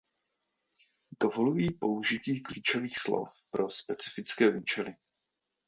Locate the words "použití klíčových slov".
1.73-3.29